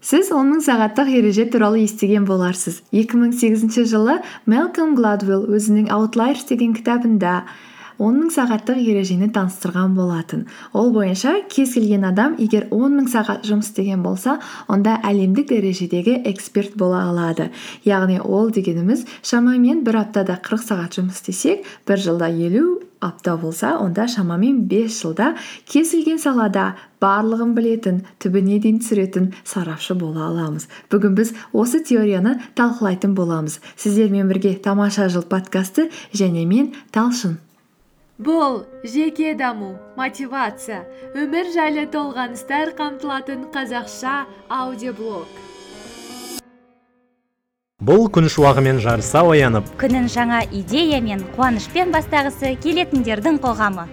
[0.00, 2.82] сіз он мың сағаттық ереже туралы естіген боларсыз.
[2.92, 7.42] 2008 жылы мэлком гладвелл өзінің аутлайерс деген кітабында
[7.98, 10.46] он мың сағаттық ережені таныстырған болатын.
[10.72, 14.38] Ол бойынша кез келген адам егер он мың сағат жұмыс істеген болса
[14.68, 17.50] онда әлемдік дәрежедегі эксперт бола алады.
[17.84, 23.76] Яғни ол дегеніміз шамамен бір аптада қырық сағат жұмыс істесек бір жылда елу апта болса
[23.78, 25.34] онда шамамен бес жылда
[25.66, 30.68] кез келген салада барлығын білетін түбіне дейін түсіретін сарапшы бола аламыз.
[30.90, 33.60] Бүгін біз осы теорияны талқылайтын боламыз.
[33.76, 37.38] Сіздермен бірге тамаша жыл подкасты және мен талшын.
[38.18, 40.80] Бұл жеке даму мотивация
[41.14, 45.30] өмір жайлы толғаныстар қамтылатын қазақша аудиоблог.
[47.78, 53.86] Бұл күн шуағымен жарыса оянып күнін жаңа идея мен қуанышпен бастағысы келетіндердің қоғамы.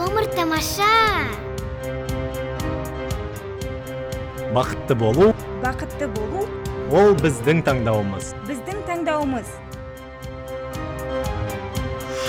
[0.00, 0.88] Өмір тамаша.
[4.56, 6.48] бақытты болу бақытты болу
[6.90, 8.32] ол біздің таңдауымыз.
[8.48, 9.69] біздің таңдауымыз.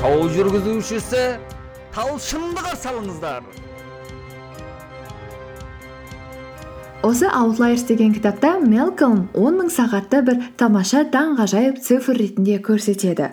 [0.02, 1.23] Шоу жүргізушісі
[1.94, 3.44] талшынды қарсы алыңыздар
[7.05, 13.29] осы аутлайерс деген кітапта мелком он мың сағатты бір тамаша таңғажайып цифр ретінде көрсетеді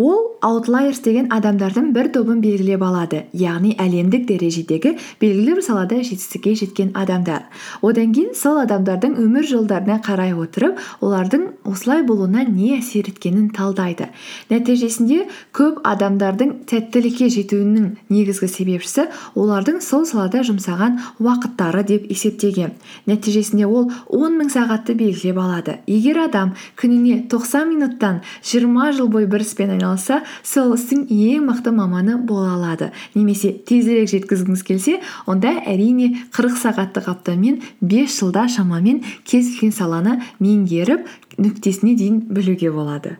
[0.00, 6.54] ол аутлайерс деген адамдардың бір тобын белгілеп алады яғни әлемдік дәрежедегі белгілі бір салада жетістікке
[6.56, 7.44] жеткен адамдар.
[7.84, 14.08] Одан кейін сол адамдардың өмір жолдарына қарай отырып олардың осылай болуына не әсер еткенін талдайды.
[14.48, 15.26] Нәтижесінде
[15.56, 22.72] көп адамдардың тәттілікке жетуінің негізгі себепшісі олардың сол салада жұмсаған уақыттары деп есептеген.
[23.10, 25.78] Нәтижесінде ол он мың сағатты белгілеп алады.
[25.86, 31.72] Егер адам күніне тоқсан минуттан жиырма жыл бойы бір іспен айналысса сол істің ең мықты
[31.74, 32.90] маманы бола алады.
[33.14, 40.20] Немесе тезірек жеткізгіңіз келсе онда әрине қырық сағаттық аптамен бес жылда шамамен кез келген саланы
[40.40, 43.18] меңгеріп нүктесіне дейін білуге болады.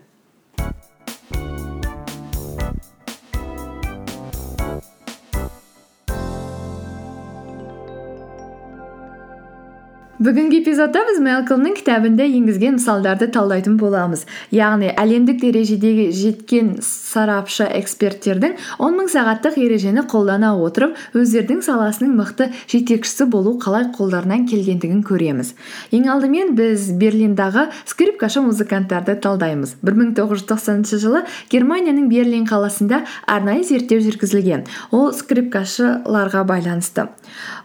[10.21, 14.27] Бүгінгі эпизодта біз мэлколмның кітабында енгізген мысалдарды талдайтын боламыз.
[14.53, 22.51] Яғни әлемдік дәрежедегі жеткен сарапшы эксперттердің он мың сағаттық ережені қолдана отырып өздерінің саласының мықты
[22.69, 25.55] жетекшісі болу қалай қолдарынан келгендігін көреміз.
[25.89, 29.73] Ең алдымен біз берлиндағы скрипкашы музыканттарды талдаймыз.
[29.81, 34.67] Бір мың тоғыз жүз тоқсаныншы жылы германияның берлин қаласында арнайы зерттеу жүргізілген.
[34.93, 37.09] Ол скрипкашыларға байланысты.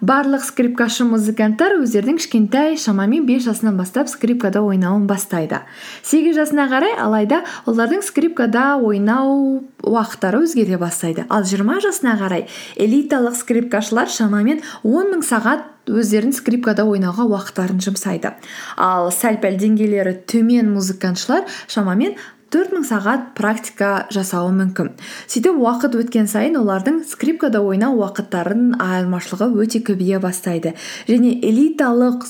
[0.00, 5.60] Барлық скрипкашы музыканттар өздерінің кішкентай шамамен бес жасынан бастап скрипкада ойнауын бастайды.
[6.02, 11.24] Сегіз жасына қарай алайда олардың скрипкада ойнау уақыттары өзгере бастайды.
[11.28, 12.46] Ал жиырма жасына қарай
[12.76, 18.34] элиталық скрипкашылар шамамен он мың сағат өздерін скрипкада ойнауға уақыттарын жұмсайды.
[18.76, 22.16] Ал сәл пәл деңгейлері төмен музыкантшылар шамамен
[22.52, 24.92] төрт мың сағат практика жасауы мүмкін.
[25.26, 30.76] Сөйтіп уақыт өткен сайын олардың скрипкада ойнау уақыттарының айырмашылығы өте көбейе бастайды.
[31.10, 32.26] Және элиталық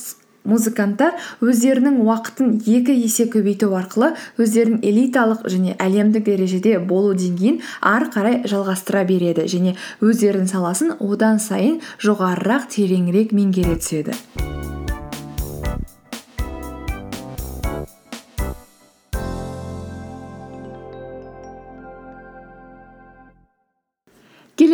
[0.47, 8.11] музыканттар өздерінің уақытын екі есе көбейту арқылы өздерінің элиталық және әлемдік дәрежеде болу деңгейін ары
[8.15, 14.15] қарай жалғастыра береді және өздерінің саласын одан сайын жоғарырақ тереңірек меңгере түседі.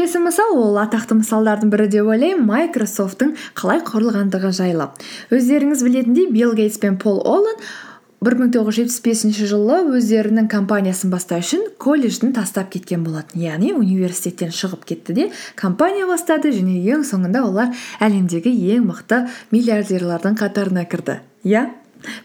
[0.02, 2.42] Келесі мысал ол атақты мысалдардың бірі деп ойлаймын.
[2.48, 4.88] Майкрософттың қалай құрылғандығы жайлы.
[5.30, 7.54] Өздеріңіз білетіндей билл гейтс пен пол оллен
[8.22, 13.44] бір мың тоғыз жүз жетпіс жылы өздерінің компаниясын бастау үшін колледжін тастап кеткен болатын.
[13.46, 17.70] Яғни университеттен шығып кетті де компания бастады және ең соңында олар
[18.02, 21.20] әлемдегі ең мықты миллиардерлардың қатарына кірді.
[21.46, 21.68] Иә?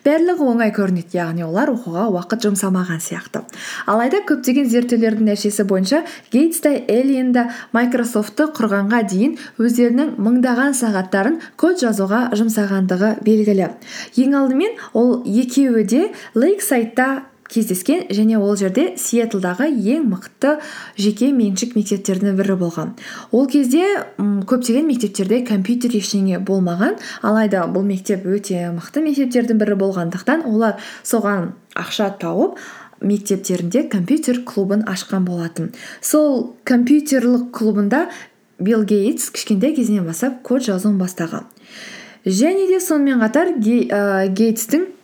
[0.05, 3.43] Барлығы оңай көрінеді яғни олар оқуға уақыт жұмсамаған сияқты.
[3.85, 11.39] Алайда көптеген зерттеулердің нәтижесі бойынша гейтс та эллиен да майкрософтты құрғанға дейін өздерінің мыңдаған сағаттарын
[11.59, 13.71] код жазуға жұмсағандығы белгілі.
[14.17, 16.03] Ең алдымен ол екеуі де
[16.35, 20.57] лейксайдта кездескен және ол жерде сиэтлдағы ең мықты
[20.97, 22.95] жеке меншік мектептердің бірі болған.
[23.31, 23.83] Ол кезде
[24.17, 26.97] м, көптеген мектептерде компьютер ештеңе болмаған.
[27.21, 32.59] Алайда бұл мектеп өте мықты мектептердің бірі болғандықтан олар соған ақша тауып
[33.01, 35.71] мектептерінде компьютер клубын ашқан болатын.
[36.01, 38.07] Сол компьютерлік клубында
[38.59, 41.45] билл гейтс кішкентай кезінен бастап код жазуын бастаған.
[42.25, 44.96] Және де сонымен қатар гейтстің уни- ә,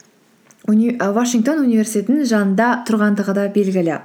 [0.63, 3.97] вашингтон университетінің жанында тұрғандығы да белгілі.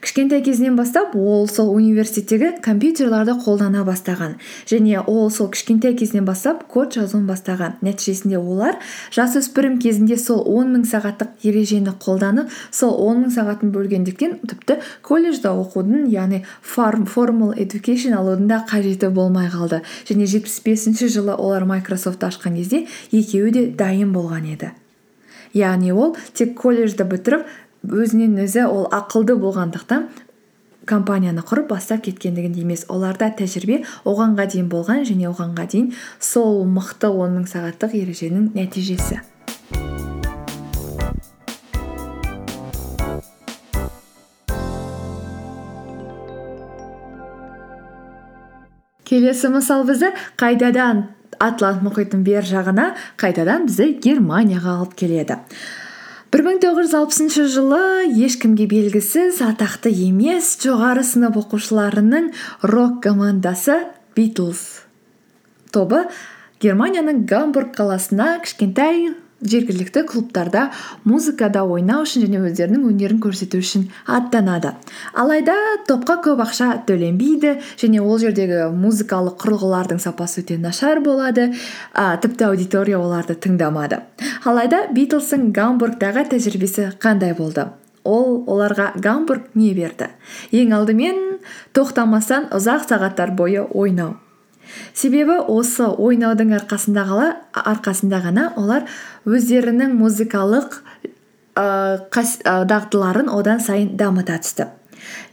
[0.00, 4.38] Кішкентай кезінен бастап ол сол университеттегі компьютерларды қолдана бастаған.
[4.64, 7.76] Және ол сол кішкентай кезінен бастап код жазуын бастаған.
[7.84, 8.80] Нәтижесінде олар
[9.12, 15.52] жасөспірім кезінде сол 10 мың сағаттық ережені қолданып сол 10 мың сағатын бөлгендіктен тіпті колледжда
[15.60, 19.82] оқудың яғни формал education алудың да қажеті болмай қалды.
[20.08, 24.72] Және жетпіс бесінші жылы олар майкрософт ашқан кезде екеуі де дайын болған еді.
[25.54, 27.46] Яғни ол тек колледжді бітіріп
[27.88, 30.08] өзінен өзі ол ақылды болғандықтан
[30.88, 32.86] компанияны құрып бастап кеткендігінде емес.
[32.88, 35.90] Оларда тәжірибе оғанға дейін болған және оғанға дейін
[36.20, 39.20] сол мықты он мың сағаттық ереженің нәтижесі.
[49.08, 51.06] Келесі мысал бізді қайтадан
[51.36, 55.38] атлант мұхиттың бер жағына қайтадан бізді германияға алып келеді.
[56.32, 62.32] бір мың тоғыз жүз алпысыншы жылы ешкімге белгісіз атақты емес жоғары сынып оқушыларының
[62.62, 63.78] рок командасы
[64.16, 64.82] битлз
[65.72, 66.04] тобы
[66.60, 70.68] германияның гамбург қаласына кішкентай жергілікті клубтарда
[71.06, 74.74] музыкада ойнау үшін және өздерінің өнерін көрсету үшін аттанады.
[75.14, 75.54] Алайда
[75.88, 81.52] топқа көп ақша төленбейді және ол жердегі музыкалық құрылғылардың сапасы өте нашар болады
[81.94, 84.02] а, тіпті аудитория оларды тыңдамады.
[84.44, 87.68] Алайда битлстың гамбургтағы тәжірибесі қандай болды?
[88.04, 90.10] Ол оларға гамбург не берді?
[90.50, 91.20] Ең алдымен
[91.76, 94.16] тоқтамастан ұзақ сағаттар бойы ойнау.
[94.94, 98.88] Себебі осы ойнаудың арқасында, ғана олар
[99.26, 100.82] өздерінің музыкалық
[101.58, 104.68] ә, дағдыларын одан сайын дамыта түсті.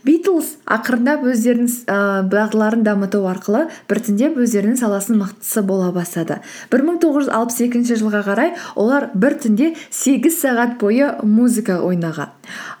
[0.06, 1.98] Битлз ақырындап өздерінің ә,
[2.30, 6.38] дағдыларын дамыту арқылы біртіндеп өздерінің саласының мықтысы бола бастады.
[6.70, 12.32] 1962 жылға қарай олар бір түнде 8 сағат бойы музыка ойнаған.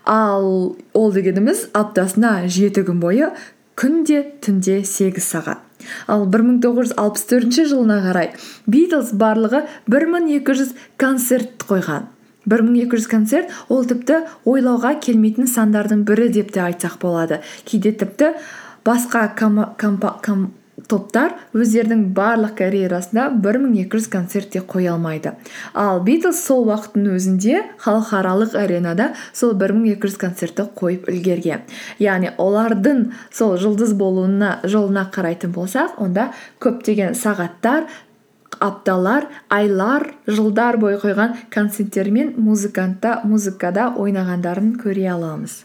[0.06, 3.32] Ал ол дегеніміз аптасына жеті күн бойы
[3.74, 5.65] күнде түнде 8 сағат.
[6.08, 8.32] Ал 1964 жылына қарай
[8.66, 12.08] битлз барлығы 1200 концерт қойған.
[12.46, 17.40] 1200 концерт ол тіпті ойлауға келмейтін сандардың бірі деп те айтсақ болады.
[17.64, 18.34] Кейде тіпті
[18.86, 19.26] басқа
[20.88, 25.32] топтар өздерінің барлық карьерасында 1200 концерт те қоя алмайды.
[25.74, 31.64] Ал битлз сол уақыттың өзінде халықаралық аренада сол 1200 концертті қойып үлгерген.
[31.98, 36.30] Яғни олардың сол жұлдыз болуына жолына қарайтын болсақ онда
[36.60, 37.88] көптеген сағаттар
[38.60, 45.64] апталар айлар жылдар бойы қойған концерттер мен музыкантта музыкада ойнағандарын көре аламыз.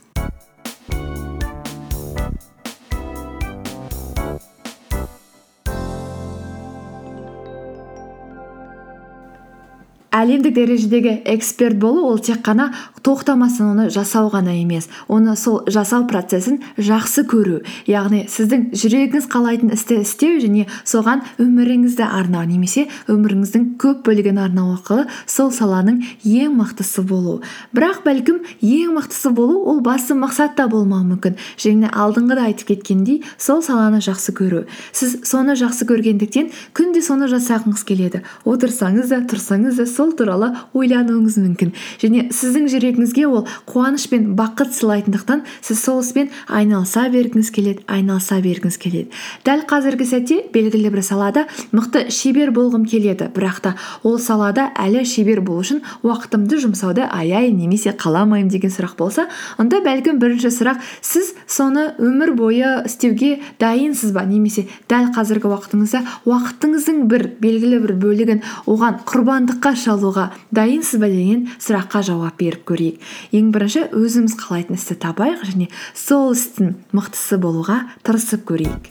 [10.21, 12.69] Әлемдік дәрежедегі эксперт болу ол тек қана
[13.01, 14.88] тоқтамастан оны жасау ғана емес.
[15.07, 17.62] Оны сол жасау процесін жақсы көру.
[17.89, 24.75] Яғни сіздің жүрегіңіз қалайтын істі істеу және соған өміріңізді арнау немесе өміріңіздің көп бөлігін арнау
[24.75, 27.39] арқылы сол саланың ең мықтысы болу.
[27.73, 31.39] Бірақ бәлкім ең мықтысы болу ол басты мақсат та болмауы мүмкін.
[31.57, 34.65] Және алдыңғыда айтып кеткендей сол саланы жақсы көру.
[34.94, 38.23] Сіз соны жақсы көргендіктен күнде соны жасағыңыз келеді.
[38.45, 41.73] Отырсаңыз да тұрсаңыз да сол туралы ойлануыңыз мүмкін.
[42.01, 48.39] Және сіздің жүрегіңізге ол қуаныш пен бақыт сыйлайтындықтан сіз сол іспен айналыса бергіңіз келеді айналыса
[48.43, 49.09] бергіңіз келеді.
[49.45, 53.29] Дәл қазіргі сәтте белгілі бір салада мықты шебер болғым келеді.
[53.33, 58.97] Бірақ та ол салада әлі шебер болу үшін уақытымды жұмсауды аяй немесе қаламаймын деген сұрақ
[58.99, 59.27] болса
[59.61, 64.23] онда бәлкім бірінші сұрақ сіз соны өмір бойы істеуге дайынсыз ба?
[64.25, 71.45] Немесе дәл қазіргі уақытыңызда уақытыңыздың бір белгілі бір бөлігін оған құрбандыққа шалуға дайынсыз ба деген
[71.61, 72.97] сұраққа жауап беріп көрейік.
[73.37, 78.89] Ең бірінші өзіміз қалайтын істі табайық және сол істің мықтысы болуға тырысып көрейік.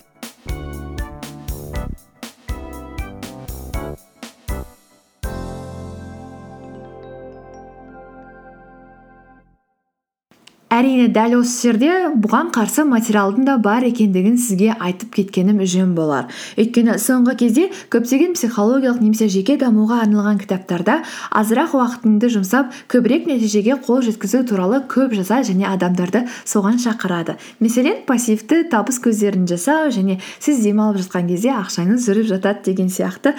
[10.81, 16.29] Әрине дәл осы жерде бұған қарсы материалдың да бар екендігін сізге айтып кеткенім жөн болар.
[16.61, 21.01] Өйткені соңғы кезде көптеген психологиялық немесе жеке дамуға арналған кітаптарда
[21.37, 27.37] азырақ уақытыңды жұмсап көбірек нәтижеге қол жеткізу туралы көп жазады және адамдарды соған шақырады.
[27.61, 33.37] Мәселен пассивті табыс көздерін жасау және сіз демалып жатқан кезде ақшаңыз жүріп жатады деген сияқты.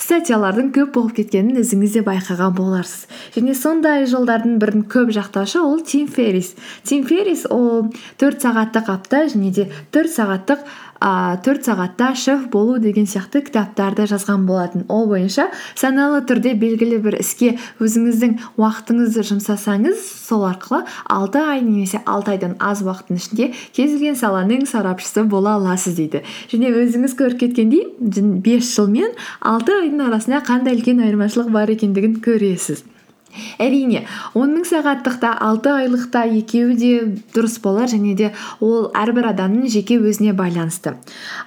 [0.00, 3.06] Статьялардың көп болып кеткенін өзіңіз де байқаған боларсыз.
[3.36, 6.54] Және сондай жолдардың бірін көп жақтаушы ол тим феррис.
[6.84, 10.64] Тим феррис ол төрт сағаттық апта және де төрт сағаттық
[11.00, 14.84] а, төрт сағатта шеф болу деген сияқты кітаптарды жазған болатын.
[14.88, 22.02] Ол бойынша саналы түрде белгілі бір іске өзіңіздің уақытыңызды жұмсасаңыз сол арқылы алты ай немесе
[22.06, 26.24] алты айдан аз уақыттың ішінде кез келген саланың сарапшысы бола аласыз дейді.
[26.52, 27.86] Және өзіңіз көріп кеткендей
[28.44, 32.84] бес жыл мен алты айдың арасында қандай үлкен айырмашылық бар екендігін көресіз.
[33.58, 36.92] Әрине он мың сағаттықта алты айлықта екеуі де
[37.34, 40.94] дұрыс болар және де ол әрбір адамның жеке өзіне байланысты.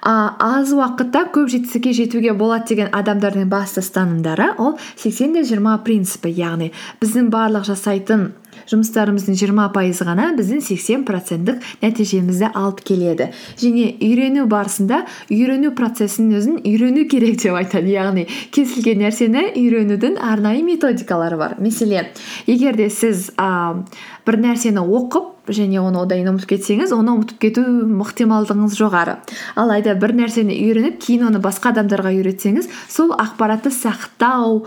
[0.02, 5.78] А, аз уақытта көп жетістікке жетуге болады деген адамдардың басты ұстанымдары ол сексен де жиырма
[5.84, 8.30] принципі яғни біздің барлық жасайтын
[8.70, 13.30] жұмыстарымыздың жиырма пайызы ғана біздің сексен проценттік нәтижемізді алып келеді.
[13.60, 20.18] Және үйрену барысында үйрену процессінің өзін үйрену керек деп айтады яғни кез келген нәрсені үйренудің
[20.20, 21.56] арнайы методикалары бар.
[21.62, 22.10] Мәселен
[22.46, 23.84] егер де сіз а,
[24.26, 27.64] бір нәрсені оқып және оны одан ұмытып кетсеңіз оны ұмытып кету
[28.04, 29.16] ықтималдығыңыз жоғары.
[29.56, 34.66] Алайда бір нәрсені үйреніп кейін оны басқа адамдарға үйретсеңіз сол ақпаратты сақтау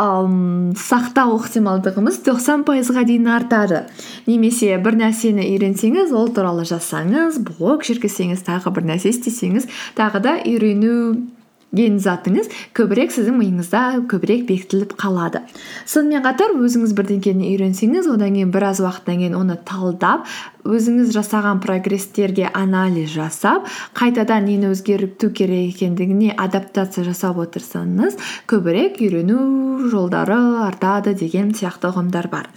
[0.00, 3.84] ым сақтау ықтималдығымыз тоқсан пайызға дейін артады.
[4.26, 10.36] Немесе бір нәрсені үйренсеңіз ол туралы жазсаңыз блог жүргізсеңіз тағы бір нәрсе істесеңіз тағы да
[10.42, 10.96] үйрену
[11.74, 15.44] деген затыңыз көбірек сіздің миыңызда көбірек бекітіліп қалады.
[15.84, 20.28] Сонымен қатар өзіңіз бірдеңені үйренсеңіз одан кейін біраз уақыттан кейін оны талдап
[20.64, 23.66] өзіңіз жасаған прогресстерге анализ жасап
[23.96, 28.16] қайтадан нені өзгерту керек екендігіне адаптация жасап отырсаңыз
[28.48, 32.48] көбірек үйрену жолдары артады деген сияқты ұғымдар бар.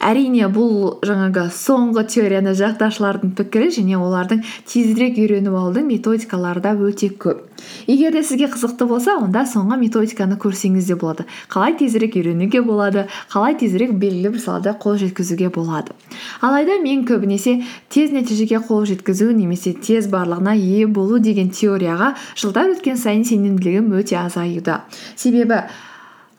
[0.00, 7.12] Әрине бұл жаңағы соңғы теорияны жақтаушылардың пікірі және олардың тезірек үйреніп алудың методикалары да өте
[7.12, 7.49] көп.
[7.86, 11.26] Егер де сізге қызықты болса онда соңғы методиканы көрсеңіз де болады.
[11.48, 15.92] Қалай тезірек үйренуге болады қалай тезірек белгілі бір салада қол жеткізуге болады.
[16.40, 22.74] Алайда мен көбінесе тез нәтижеге қол жеткізу немесе тез барлығына ие болу деген теорияға жылдар
[22.76, 24.84] өткен сайын сенімділігім өте азаюда.
[25.16, 25.64] Себебі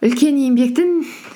[0.01, 0.93] үлкен еңбектің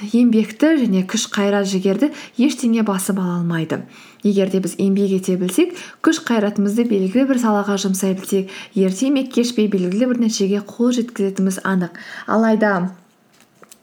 [0.10, 2.10] еңбекті және күш қайрат жігерді
[2.42, 3.84] ештеңе басып ала алмайды.
[4.26, 9.26] Егер де біз еңбек ете білсек күш қайратымызды белгілі бір салаға жұмсай білсек ерте ме
[9.30, 11.94] кеш пе белгілі бір нәтижеге қол жеткізетініміз анық.
[12.26, 12.90] Алайда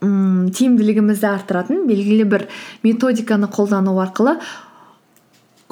[0.02, 2.48] ммм тиімділігімізді арттыратын белгілі бір
[2.82, 4.40] методиканы қолдану арқылы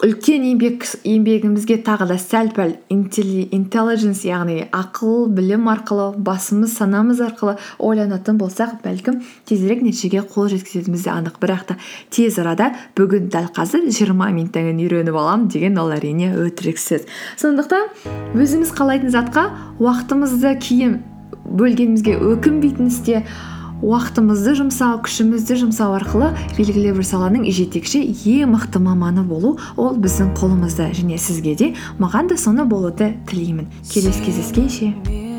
[0.01, 7.57] үлкен еңбек еңбегімізге тағы да сәл пәл интеллидженс яғни ақыл білім арқылы басымыз санамыз арқылы
[7.77, 11.37] ойланатын болсақ бәлкім тезірек нәтижеге қол жеткізетініміз де анық.
[11.43, 11.77] Бірақ та
[12.09, 17.07] тез арада бүгін дәл қазір жиырма минуттан кейін үйреніп аламын деген ол әрине өтірік сөз
[17.43, 19.47] сондықтан өзіміз қалайтын затқа
[19.81, 21.01] уақытымызды кейін
[21.45, 23.25] бөлгенімізге өкінбейтін істе
[23.81, 30.35] уақытымызды жұмсау күшімізді жұмсау арқылы белгілі бір саланың жетекші ең мықты маманы болу ол біздің
[30.37, 31.73] қолымызда және сізге де.
[32.03, 33.73] Маған да соны болуды тілеймін.
[33.89, 35.30] Келесі кездескенше.